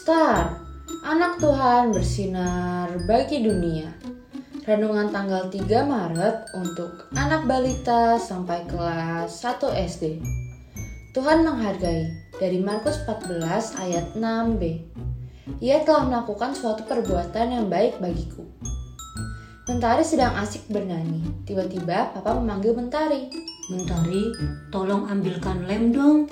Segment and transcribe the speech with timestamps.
[0.00, 0.56] Star,
[1.04, 3.92] anak Tuhan bersinar bagi dunia.
[4.64, 10.24] Renungan tanggal 3 Maret untuk anak balita sampai kelas 1 SD.
[11.12, 12.08] Tuhan menghargai
[12.40, 14.62] dari Markus 14 ayat 6b.
[15.60, 18.48] Ia telah melakukan suatu perbuatan yang baik bagiku.
[19.68, 21.44] Mentari sedang asik bernyanyi.
[21.44, 23.28] Tiba-tiba papa memanggil Mentari.
[23.68, 24.32] Mentari,
[24.72, 26.24] tolong ambilkan lem dong.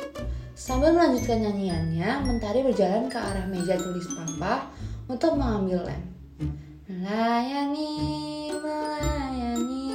[0.58, 4.66] Sambil melanjutkan nyanyiannya, Mentari berjalan ke arah meja tulis papa
[5.06, 6.02] untuk mengambil lem.
[6.90, 7.94] Melayani,
[8.58, 9.86] melayani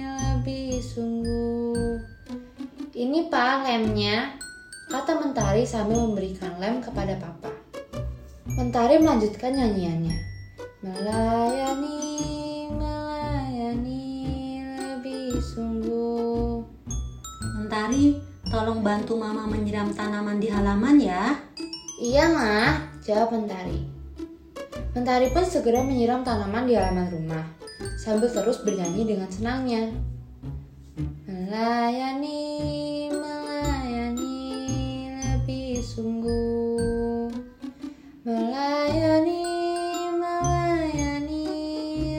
[0.00, 2.00] lebih sungguh.
[2.96, 4.40] Ini pak lemnya,
[4.88, 7.52] kata Mentari sambil memberikan lem kepada papa.
[8.56, 10.16] Mentari melanjutkan nyanyiannya.
[10.80, 12.00] Melayani,
[12.72, 14.08] melayani
[14.64, 16.64] lebih sungguh.
[17.60, 21.34] Mentari, tolong bantu mama menyiram tanaman di halaman ya.
[21.98, 23.80] Iya mah, jawab Mentari.
[24.94, 27.44] Mentari pun segera menyiram tanaman di halaman rumah,
[28.00, 29.92] sambil terus bernyanyi dengan senangnya.
[31.28, 32.40] Melayani,
[33.12, 34.36] melayani
[35.20, 37.28] lebih sungguh.
[38.24, 39.44] Melayani,
[40.16, 41.44] melayani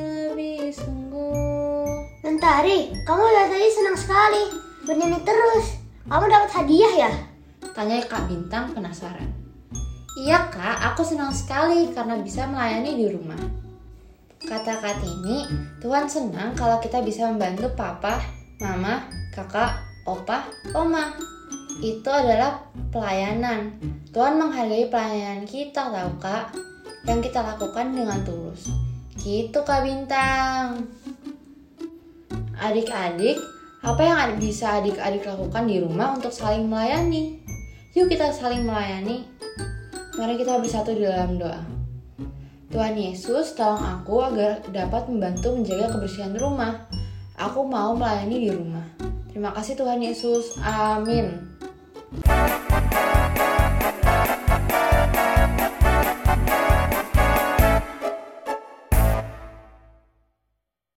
[0.05, 1.89] lebih sungguh.
[2.21, 4.43] Mentari, kamu dari tadi senang sekali.
[4.85, 5.86] Bernyanyi terus.
[6.07, 7.11] Kamu dapat hadiah ya?
[7.75, 9.27] Tanya Kak Bintang penasaran.
[10.17, 13.37] Iya kak, aku senang sekali karena bisa melayani di rumah.
[14.41, 15.45] Kata Kartini,
[15.77, 18.17] Tuhan senang kalau kita bisa membantu papa,
[18.57, 19.77] mama, kakak,
[20.09, 21.13] opa, oma.
[21.85, 23.77] Itu adalah pelayanan.
[24.09, 26.55] Tuhan menghargai pelayanan kita tahu kak,
[27.05, 28.73] yang kita lakukan dengan tulus.
[29.21, 30.87] Gitu kak Bintang.
[32.57, 33.37] Adik-adik,
[33.87, 37.39] apa yang bisa adik-adik lakukan di rumah untuk saling melayani?
[37.95, 39.23] Yuk kita saling melayani.
[40.19, 41.63] Mari kita bersatu di dalam doa.
[42.67, 46.83] Tuhan Yesus, tolong aku agar dapat membantu menjaga kebersihan rumah.
[47.39, 48.83] Aku mau melayani di rumah.
[49.31, 50.59] Terima kasih Tuhan Yesus.
[50.59, 51.55] Amin.